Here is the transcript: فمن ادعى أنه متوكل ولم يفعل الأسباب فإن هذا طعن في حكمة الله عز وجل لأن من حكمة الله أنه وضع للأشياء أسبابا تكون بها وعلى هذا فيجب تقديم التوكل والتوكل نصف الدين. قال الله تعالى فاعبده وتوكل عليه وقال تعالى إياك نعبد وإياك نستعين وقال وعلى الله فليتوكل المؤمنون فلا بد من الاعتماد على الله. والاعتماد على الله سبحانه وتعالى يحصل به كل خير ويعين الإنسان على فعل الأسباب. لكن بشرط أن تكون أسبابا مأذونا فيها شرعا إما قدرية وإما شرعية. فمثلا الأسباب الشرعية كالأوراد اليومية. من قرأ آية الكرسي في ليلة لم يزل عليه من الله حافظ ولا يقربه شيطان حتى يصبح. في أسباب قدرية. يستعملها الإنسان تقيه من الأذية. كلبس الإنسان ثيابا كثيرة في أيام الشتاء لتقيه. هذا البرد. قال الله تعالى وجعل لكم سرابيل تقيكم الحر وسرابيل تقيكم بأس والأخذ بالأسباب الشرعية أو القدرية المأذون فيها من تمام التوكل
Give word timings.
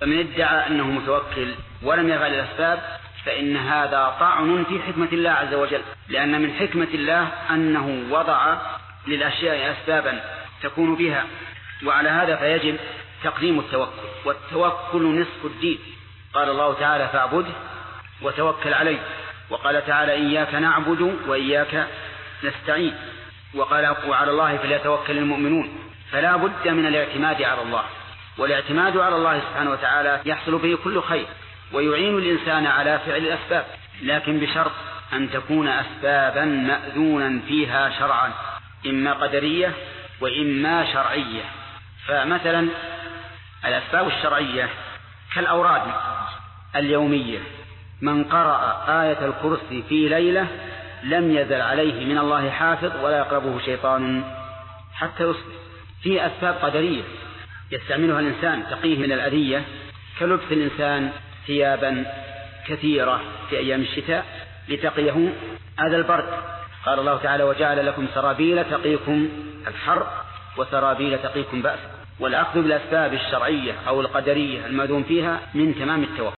فمن 0.00 0.18
ادعى 0.18 0.66
أنه 0.66 0.84
متوكل 0.84 1.54
ولم 1.82 2.08
يفعل 2.08 2.34
الأسباب 2.34 2.78
فإن 3.24 3.56
هذا 3.56 4.16
طعن 4.20 4.64
في 4.68 4.82
حكمة 4.82 5.08
الله 5.12 5.30
عز 5.30 5.54
وجل 5.54 5.82
لأن 6.08 6.42
من 6.42 6.52
حكمة 6.52 6.88
الله 6.94 7.28
أنه 7.50 8.04
وضع 8.10 8.56
للأشياء 9.06 9.72
أسبابا 9.72 10.20
تكون 10.62 10.94
بها 10.94 11.24
وعلى 11.86 12.08
هذا 12.08 12.36
فيجب 12.36 12.76
تقديم 13.24 13.58
التوكل 13.58 14.08
والتوكل 14.24 15.20
نصف 15.20 15.44
الدين. 15.44 15.78
قال 16.34 16.48
الله 16.48 16.74
تعالى 16.74 17.08
فاعبده 17.08 17.52
وتوكل 18.22 18.74
عليه 18.74 18.98
وقال 19.50 19.86
تعالى 19.86 20.12
إياك 20.12 20.54
نعبد 20.54 21.16
وإياك 21.26 21.86
نستعين 22.44 22.94
وقال 23.54 23.96
وعلى 24.08 24.30
الله 24.30 24.56
فليتوكل 24.56 25.18
المؤمنون 25.18 25.78
فلا 26.12 26.36
بد 26.36 26.68
من 26.68 26.86
الاعتماد 26.86 27.42
على 27.42 27.62
الله. 27.62 27.84
والاعتماد 28.38 28.96
على 28.96 29.16
الله 29.16 29.40
سبحانه 29.40 29.70
وتعالى 29.70 30.20
يحصل 30.24 30.58
به 30.58 30.78
كل 30.84 31.02
خير 31.02 31.26
ويعين 31.72 32.18
الإنسان 32.18 32.66
على 32.66 32.98
فعل 33.06 33.16
الأسباب. 33.16 33.64
لكن 34.02 34.40
بشرط 34.40 34.72
أن 35.12 35.30
تكون 35.30 35.68
أسبابا 35.68 36.44
مأذونا 36.44 37.40
فيها 37.48 37.90
شرعا 37.98 38.32
إما 38.86 39.12
قدرية 39.12 39.72
وإما 40.20 40.92
شرعية. 40.92 41.42
فمثلا 42.06 42.68
الأسباب 43.64 44.06
الشرعية 44.06 44.68
كالأوراد 45.34 45.82
اليومية. 46.76 47.38
من 48.00 48.24
قرأ 48.24 48.84
آية 48.88 49.26
الكرسي 49.26 49.82
في 49.88 50.08
ليلة 50.08 50.46
لم 51.02 51.36
يزل 51.36 51.60
عليه 51.60 52.04
من 52.04 52.18
الله 52.18 52.50
حافظ 52.50 53.04
ولا 53.04 53.18
يقربه 53.18 53.58
شيطان 53.64 54.24
حتى 54.94 55.24
يصبح. 55.24 55.56
في 56.02 56.26
أسباب 56.26 56.54
قدرية. 56.62 57.02
يستعملها 57.72 58.20
الإنسان 58.20 58.62
تقيه 58.70 58.98
من 58.98 59.12
الأذية. 59.12 59.64
كلبس 60.18 60.44
الإنسان 60.50 61.10
ثيابا 61.46 62.04
كثيرة 62.68 63.20
في 63.50 63.58
أيام 63.58 63.80
الشتاء 63.80 64.26
لتقيه. 64.68 65.32
هذا 65.78 65.96
البرد. 65.96 66.28
قال 66.86 66.98
الله 66.98 67.16
تعالى 67.16 67.44
وجعل 67.44 67.86
لكم 67.86 68.06
سرابيل 68.14 68.64
تقيكم 68.64 69.28
الحر 69.66 70.06
وسرابيل 70.56 71.18
تقيكم 71.18 71.62
بأس 71.62 71.78
والأخذ 72.20 72.62
بالأسباب 72.62 73.14
الشرعية 73.14 73.72
أو 73.88 74.00
القدرية 74.00 74.66
المأذون 74.66 75.02
فيها 75.02 75.40
من 75.54 75.74
تمام 75.74 76.02
التوكل 76.02 76.34